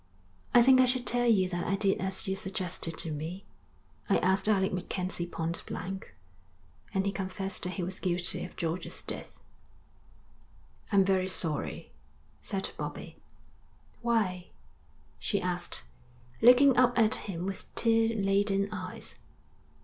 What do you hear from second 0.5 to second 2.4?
'I think I should tell you that I did as you